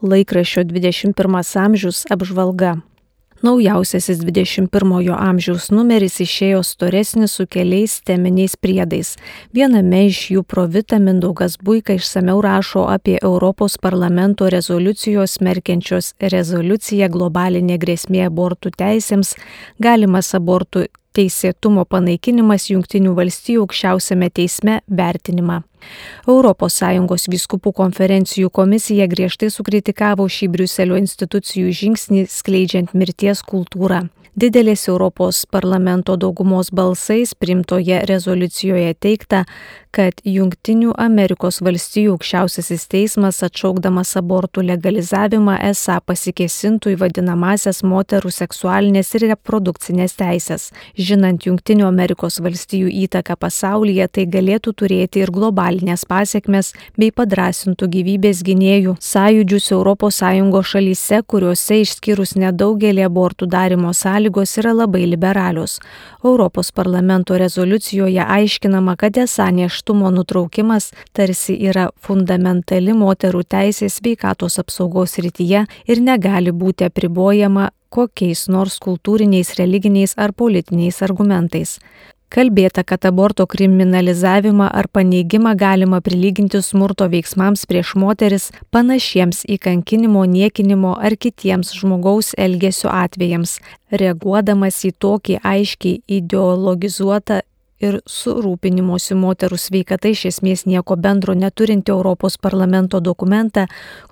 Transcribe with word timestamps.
Laikraščio 0.00 0.64
21 0.64 1.58
amžius 1.60 2.06
apžvalga. 2.10 2.78
Naujausiasis 3.40 4.18
21-ojo 4.20 5.14
amžiaus 5.16 5.70
numeris 5.72 6.18
išėjo 6.20 6.60
storesnis 6.64 7.36
su 7.36 7.46
keliais 7.48 7.94
teminiais 8.04 8.56
priedais. 8.56 9.14
Viename 9.56 10.02
iš 10.10 10.20
jų 10.34 10.42
provita 10.44 10.98
Mindaugas 11.00 11.56
Buika 11.56 11.96
išsameu 11.96 12.40
rašo 12.44 12.84
apie 12.92 13.16
Europos 13.22 13.78
parlamento 13.80 14.48
rezoliucijos 14.52 15.38
smerkiančios 15.40 16.12
rezoliuciją 16.20 17.08
globalinė 17.12 17.80
grėsmė 17.80 18.26
abortų 18.28 18.72
teisėms, 18.76 19.32
galimas 19.80 20.34
abortų 20.36 20.86
teisėtumo 21.16 21.88
panaikinimas 21.88 22.68
Junktinių 22.72 23.16
valstijų 23.16 23.64
aukščiausiame 23.64 24.28
teisme 24.36 24.80
vertinimą. 24.88 25.62
ES 26.26 27.28
vyskupų 27.34 27.72
konferencijų 27.72 28.50
komisija 28.50 29.06
griežtai 29.10 29.50
sukritikavo 29.50 30.28
šį 30.28 30.48
Briuselio 30.54 30.96
institucijų 31.00 31.74
žingsnį 31.82 32.26
skleidžiant 32.30 32.94
mirties 32.94 33.42
kultūrą. 33.42 34.08
Didelės 34.38 34.86
Europos 34.88 35.42
parlamento 35.50 36.14
daugumos 36.16 36.70
balsais 36.70 37.34
primtoje 37.34 37.98
rezoliucijoje 38.06 38.94
teikta, 38.94 39.40
kad 39.90 40.20
Junktinių 40.22 40.92
Amerikos 41.02 41.58
valstijų 41.66 42.14
aukščiausiasis 42.14 42.84
teismas 42.92 43.40
atšaukdamas 43.42 44.14
abortų 44.20 44.62
legalizavimą 44.68 45.56
esą 45.72 45.98
pasikesintų 46.06 46.94
į 46.94 47.00
vadinamasias 47.00 47.82
moterų 47.82 48.30
seksualinės 48.30 49.10
ir 49.18 49.26
reprodukcinės 49.32 50.14
teisės. 50.20 50.68
Žinant 50.94 51.48
Junktinių 51.48 51.88
Amerikos 51.88 52.38
valstijų 52.38 52.92
įtaką 53.08 53.34
pasaulyje, 53.34 54.06
tai 54.14 54.28
galėtų 54.30 54.76
turėti 54.84 55.24
ir 55.24 55.34
globalinės 55.70 56.04
pasiekmes 56.08 56.72
bei 56.98 57.10
padrasintų 57.10 57.88
gyvybės 57.94 58.42
gynėjų 58.42 58.96
sąjūdžius 59.00 59.70
ES 59.70 60.66
šalyse, 60.70 61.22
kuriuose 61.26 61.80
išskyrus 61.82 62.34
nedaugelį 62.36 63.04
abortų 63.06 63.46
darimo 63.46 63.92
sąlygos 63.92 64.58
yra 64.58 64.72
labai 64.72 65.06
liberalios. 65.06 65.80
Europos 66.24 66.70
parlamento 66.72 67.36
rezoliucijoje 67.38 68.20
aiškinama, 68.20 68.96
kad 68.96 69.16
esą 69.16 69.50
neš 69.50 69.70
neštumo 69.70 70.10
nutraukimas 70.10 70.92
tarsi 71.12 71.54
yra 71.54 71.90
fundamentali 71.96 72.92
moterų 72.92 73.44
teisės 73.44 74.00
sveikatos 74.00 74.58
apsaugos 74.58 75.18
rytyje 75.18 75.66
ir 75.86 76.00
negali 76.00 76.50
būti 76.50 76.84
apribojama 76.84 77.70
kokiais 77.90 78.48
nors 78.48 78.78
kultūriniais, 78.78 79.54
religiniais 79.58 80.14
ar 80.16 80.32
politiniais 80.32 81.02
argumentais. 81.02 81.78
Kalbėta, 82.30 82.84
kad 82.86 83.02
aborto 83.08 83.42
kriminalizavimą 83.50 84.68
ar 84.80 84.86
paneigimą 84.94 85.56
galima 85.58 85.98
prilyginti 85.98 86.60
smurto 86.62 87.08
veiksmams 87.10 87.64
prieš 87.66 87.96
moteris 87.98 88.52
panašiems 88.70 89.42
į 89.50 89.56
kankinimo, 89.64 90.22
niekinimo 90.30 90.92
ar 90.94 91.16
kitiems 91.18 91.74
žmogaus 91.74 92.30
elgesio 92.38 92.92
atvejams, 92.94 93.56
reaguodamas 93.90 94.78
į 94.86 94.92
tokį 95.02 95.40
aiškiai 95.42 96.04
ideologizuotą 96.20 97.40
ir 97.80 98.00
su 98.06 98.36
rūpinimuosi 98.44 99.16
moterų 99.18 99.58
sveikata 99.58 100.12
iš 100.12 100.26
esmės 100.34 100.66
nieko 100.68 100.96
bendro 100.96 101.34
neturinti 101.34 101.92
Europos 101.92 102.36
parlamento 102.38 103.00
dokumentą, 103.00 103.66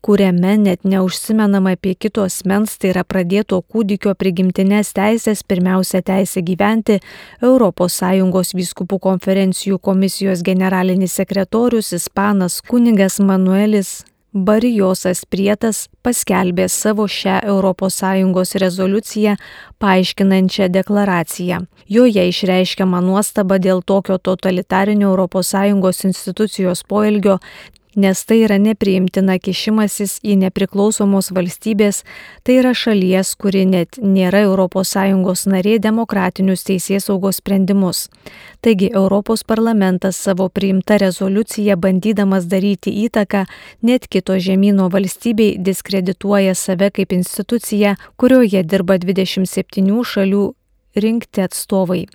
kuriame 0.00 0.56
net 0.56 0.84
neužsimenama 0.84 1.74
apie 1.76 1.94
kitos 1.94 2.40
mens, 2.48 2.78
tai 2.80 2.92
yra 2.94 3.04
pradėto 3.04 3.60
kūdikio 3.60 4.14
prigimtinės 4.16 4.94
teisės, 4.96 5.44
pirmiausia 5.44 6.00
teisė 6.00 6.42
gyventi, 6.44 7.00
ES 7.44 8.54
vyskupų 8.56 8.98
konferencijų 8.98 9.78
komisijos 9.78 10.42
generalinis 10.42 11.18
sekretorius, 11.20 11.92
ispanas 11.92 12.60
kunigas 12.64 13.20
Manuelis 13.20 14.00
Barijosas 14.32 15.24
Prietas 15.26 15.88
paskelbė 16.06 16.68
savo 16.70 17.08
šią 17.10 17.40
ES 17.50 18.52
rezoliuciją 18.62 19.34
paaiškinančią 19.82 20.68
deklaraciją. 20.70 21.64
Joje 21.90 22.28
išreiškiama 22.30 23.00
nuostaba 23.02 23.58
dėl 23.58 23.82
tokio 23.82 24.18
totalitarinio 24.18 25.10
ES 25.18 26.04
institucijos 26.04 26.84
poelgio, 26.84 27.40
nes 27.96 28.24
tai 28.24 28.42
yra 28.44 28.58
nepriimtina 28.60 29.38
kišimasis 29.42 30.18
į 30.22 30.36
nepriklausomos 30.44 31.30
valstybės, 31.34 32.02
tai 32.44 32.60
yra 32.60 32.74
šalies, 32.76 33.34
kuri 33.40 33.64
net 33.66 33.98
nėra 33.98 34.44
ES 34.46 35.46
narė 35.50 35.78
demokratinius 35.82 36.64
teisės 36.68 37.08
saugos 37.08 37.40
sprendimus. 37.40 38.08
Taigi 38.60 38.90
Europos 38.94 39.42
parlamentas 39.44 40.16
savo 40.16 40.48
priimta 40.48 40.98
rezoliucija 41.00 41.76
bandydamas 41.76 42.46
daryti 42.46 42.92
įtaką 43.06 43.46
net 43.82 44.06
kito 44.08 44.38
žemynų 44.38 44.90
valstybei 44.92 45.56
diskredituoja 45.58 46.54
save 46.54 46.90
kaip 46.90 47.12
instituciją, 47.12 47.96
kurioje 48.16 48.62
dirba 48.62 48.98
27 48.98 50.04
šalių 50.04 50.46
rinkti 50.96 51.46
atstovai. 51.46 52.06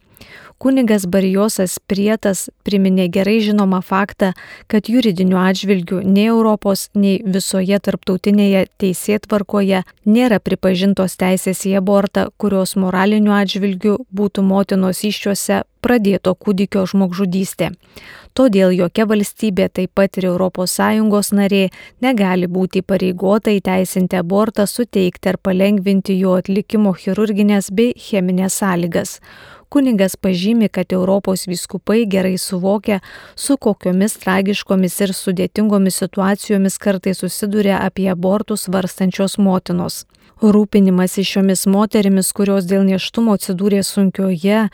Kunigas 0.58 1.04
Barijosas 1.12 1.76
Prietas 1.84 2.46
priminė 2.64 3.10
gerai 3.12 3.38
žinomą 3.44 3.82
faktą, 3.84 4.32
kad 4.72 4.88
juridiniu 4.90 5.38
atžvilgiu 5.42 6.00
nei 6.00 6.30
Europos, 6.32 6.88
nei 6.96 7.20
visoje 7.26 7.80
tarptautinėje 7.88 8.66
teisėtvarkoje 8.82 9.84
nėra 10.08 10.40
pripažintos 10.40 11.20
teisės 11.20 11.66
į 11.68 11.76
abortą, 11.82 12.30
kurios 12.40 12.78
moraliniu 12.80 13.36
atžvilgiu 13.36 14.00
būtų 14.16 14.48
motinos 14.48 15.04
iščiuose 15.04 15.64
pradėto 15.86 16.34
kūdikio 16.34 16.88
žmogžudystė. 16.90 17.72
Todėl 18.36 18.74
jokia 18.76 19.06
valstybė, 19.08 19.70
taip 19.72 19.94
pat 19.96 20.18
ir 20.20 20.28
ES 20.28 21.32
narė, 21.38 21.70
negali 22.02 22.50
būti 22.52 22.82
pareigota 22.82 23.54
įteisinti 23.56 24.18
abortą, 24.20 24.66
suteikti 24.68 25.30
ar 25.32 25.38
palengvinti 25.38 26.18
jo 26.20 26.36
atlikimo 26.42 26.92
chirurginės 26.94 27.72
bei 27.72 27.94
cheminės 27.96 28.60
sąlygas. 28.60 29.20
Kuningas 29.70 30.16
pažymi, 30.16 30.68
kad 30.70 30.94
Europos 30.94 31.48
viskupai 31.48 32.06
gerai 32.06 32.38
suvokia, 32.38 33.00
su 33.36 33.58
kokiomis 33.58 34.18
tragiškomis 34.22 35.00
ir 35.02 35.14
sudėtingomis 35.16 35.98
situacijomis 36.04 36.78
kartai 36.78 37.16
susiduria 37.18 37.80
apie 37.84 38.10
abortus 38.12 38.68
varstančios 38.72 39.40
motinos. 39.40 40.06
Rūpinimas 40.44 41.16
šiomis 41.24 41.66
moterimis, 41.72 42.34
kurios 42.36 42.68
dėl 42.68 42.84
neštumo 42.84 43.38
atsidūrė 43.40 43.82
sunkioje 43.88 44.68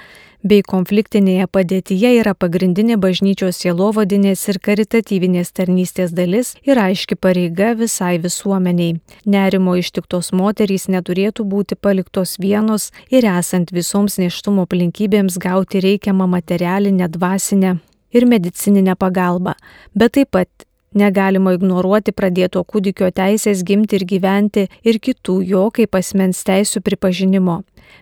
bei 0.43 0.63
konfliktinėje 0.65 1.47
padėtyje 1.51 2.11
yra 2.19 2.33
pagrindinė 2.37 2.97
bažnyčios 3.01 3.61
sielovadinės 3.61 4.47
ir 4.51 4.59
karitatyvinės 4.67 5.53
tarnystės 5.57 6.15
dalis 6.17 6.55
ir 6.67 6.81
aiški 6.81 7.15
pareiga 7.15 7.73
visai 7.77 8.17
visuomeniai. 8.23 8.97
Nerimo 9.25 9.75
ištiktos 9.79 10.31
moterys 10.33 10.87
neturėtų 10.91 11.45
būti 11.53 11.77
paliktos 11.77 12.37
vienos 12.41 12.89
ir 13.11 13.27
esant 13.29 13.71
visoms 13.75 14.17
neštumo 14.21 14.67
aplinkybėms 14.67 15.37
gauti 15.41 15.83
reikiamą 15.83 16.27
materialinę, 16.31 17.07
dvasinę 17.11 17.77
ir 18.11 18.27
medicininę 18.27 18.97
pagalbą, 18.99 19.55
bet 19.95 20.17
taip 20.17 20.31
pat 20.35 20.70
Negalima 20.91 21.53
ignoruoti 21.55 22.11
pradėto 22.11 22.65
kūdikio 22.67 23.07
teisės 23.15 23.63
gimti 23.63 23.95
ir 23.95 24.03
gyventi 24.09 24.65
ir 24.83 24.99
kitų 24.99 25.37
jo 25.47 25.69
kaip 25.71 25.95
asmens 25.95 26.43
teisų 26.43 26.81
pripažinimo. 26.83 27.61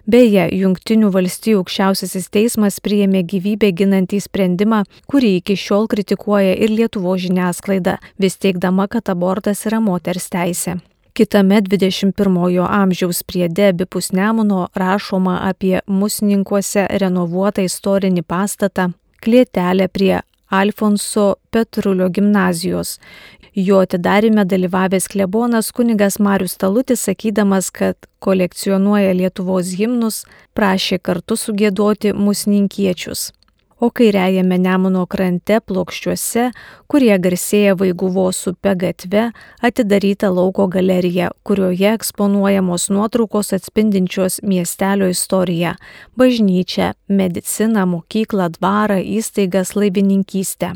Beje, 0.09 0.47
Junktinių 0.57 1.11
valstijų 1.13 1.61
aukščiausiasis 1.61 2.29
teismas 2.33 2.79
priėmė 2.81 3.21
gyvybę 3.29 3.69
ginantį 3.77 4.21
sprendimą, 4.25 4.83
kurį 5.09 5.35
iki 5.37 5.57
šiol 5.57 5.85
kritikuoja 5.91 6.55
ir 6.57 6.73
Lietuvo 6.73 7.13
žiniasklaida, 7.17 7.99
vis 8.17 8.37
teikdama, 8.41 8.87
kad 8.89 9.09
abortas 9.13 9.65
yra 9.69 9.81
moters 9.81 10.29
teisė. 10.33 10.79
Kitame 11.13 11.59
21-ojo 11.61 12.65
amžiaus 12.65 13.21
priede 13.27 13.69
abipus 13.69 14.11
Nemuno 14.15 14.69
rašoma 14.73 15.39
apie 15.49 15.81
musninkuose 15.85 16.87
renovuotą 17.01 17.65
istorinį 17.67 18.23
pastatą, 18.23 18.91
klėtelę 19.21 19.89
prie 19.93 20.21
Alfonso 20.49 21.35
Petrulio 21.51 22.09
gimnazijos. 22.09 22.99
Jo 23.55 23.79
atidarime 23.85 24.45
dalyvavęs 24.45 25.07
klebonas 25.07 25.71
kunigas 25.71 26.19
Marius 26.19 26.57
Talutis, 26.57 27.01
sakydamas, 27.07 27.71
kad 27.71 27.95
kolekcionuoja 28.19 29.13
Lietuvos 29.13 29.73
himnus, 29.79 30.23
prašė 30.53 30.99
kartu 31.01 31.37
sugėdoti 31.39 32.13
musninkiečius 32.13 33.29
o 33.79 33.89
kairiajame 33.89 34.57
Nemuno 34.59 35.05
krante 35.09 35.59
plokščiuose, 35.63 36.49
kurie 36.91 37.15
garsėja 37.21 37.75
Vaiguvos 37.79 38.41
upe 38.51 38.73
gatve, 38.75 39.29
atidaryta 39.63 40.29
lauko 40.33 40.67
galerija, 40.71 41.31
kurioje 41.43 41.93
eksponuojamos 41.95 42.89
nuotraukos 42.93 43.53
atspindinčios 43.55 44.41
miestelio 44.43 45.09
istoriją- 45.09 45.75
bažnyčią, 46.19 46.93
mediciną, 47.07 47.85
mokyklą, 47.85 48.49
dvarą, 48.59 48.99
įstaigas, 48.99 49.75
laivininkystę. 49.75 50.73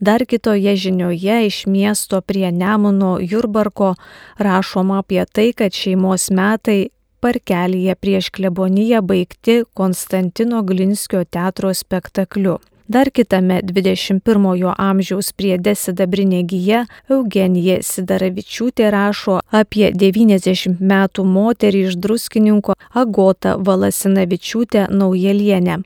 Dar 0.00 0.26
kitoje 0.26 0.76
žinioje 0.76 1.46
iš 1.46 1.66
miesto 1.66 2.20
prie 2.20 2.52
Nemuno 2.52 3.18
Jurbarko 3.20 3.94
rašoma 4.38 4.98
apie 4.98 5.24
tai, 5.32 5.52
kad 5.52 5.72
šeimos 5.72 6.30
metai 6.30 6.88
parkelyje 7.20 7.94
prieš 7.94 8.30
kleboniją 8.36 9.02
baigti 9.12 9.62
Konstantino 9.74 10.62
Glinskio 10.62 11.24
teatro 11.24 11.74
spektakliu. 11.74 12.58
Dar 12.90 13.06
kitame 13.14 13.60
21-ojo 13.62 14.72
amžiaus 14.82 15.28
priede 15.38 15.76
sidabrinė 15.78 16.40
gyja 16.50 16.80
Eugenija 17.06 17.76
Sidaravičiūtė 17.86 18.88
rašo 18.90 19.36
apie 19.54 19.92
90 19.94 20.80
metų 20.92 21.22
moterį 21.22 21.84
iš 21.86 21.94
druskininko 22.02 22.74
Agotą 23.02 23.52
Valasinavičiūtę 23.68 24.88
Naujelienę. 24.90 25.76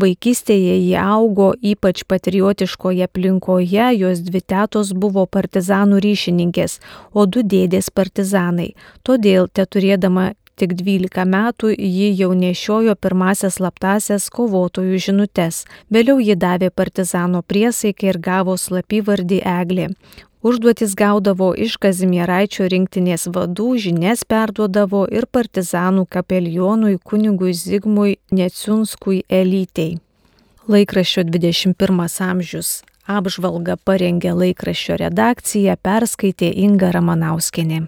Vaikystėje 0.00 0.78
jie 0.78 0.96
augo 1.02 1.50
ypač 1.60 2.00
patriotiškoje 2.08 3.10
aplinkoje, 3.10 3.90
jos 3.98 4.24
dvi 4.24 4.40
tėtos 4.40 4.94
buvo 4.96 5.26
partizanų 5.28 6.00
ryšininkės, 6.06 6.78
o 7.12 7.26
du 7.28 7.44
dėdės 7.44 7.92
partizanai. 7.92 8.70
Todėl, 9.04 9.52
te 9.52 9.68
turėdama 9.68 10.30
tik 10.60 10.74
12 10.78 11.24
metų 11.28 11.72
ji 11.74 12.10
jau 12.18 12.30
nešiojo 12.34 12.94
pirmasias 12.96 13.58
slaptasias 13.58 14.28
kovotojų 14.34 15.00
žinutes. 15.06 15.64
Vėliau 15.90 16.20
ji 16.22 16.36
davė 16.36 16.70
partizano 16.70 17.42
priesaiką 17.42 18.12
ir 18.12 18.20
gavo 18.22 18.56
slapyvardį 18.60 19.42
Eglė. 19.56 19.90
Užduotis 20.44 20.92
gaudavo 20.92 21.54
iš 21.56 21.78
Kazimieraičio 21.80 22.66
rinktinės 22.68 23.30
vadų, 23.32 23.68
žinias 23.80 24.26
perduodavo 24.28 25.06
ir 25.08 25.24
partizanų 25.24 26.04
kapelionui 26.04 26.98
kunigui 27.00 27.54
Zigmui 27.56 28.18
Neciunskui 28.30 29.22
Elytei. 29.28 29.94
Laikraščio 30.68 31.24
21 31.28 32.20
amžius 32.28 32.82
apžvalgą 33.06 33.76
parengė 33.84 34.32
laikraščio 34.36 34.96
redakcija, 35.00 35.76
perskaitė 35.76 36.52
Inga 36.64 36.92
Ramanauskinė. 36.94 37.86